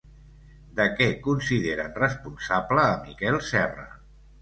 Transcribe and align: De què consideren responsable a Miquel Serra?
De 0.79 0.87
què 1.01 1.09
consideren 1.27 1.95
responsable 2.01 2.89
a 2.89 2.99
Miquel 3.07 3.43
Serra? 3.55 3.91